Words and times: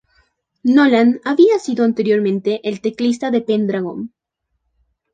Nolan 0.63 1.21
había 1.23 1.59
sido 1.59 1.85
anteriormente 1.85 2.59
el 2.67 2.81
teclista 2.81 3.29
de 3.29 3.41
Pendragon. 3.41 4.11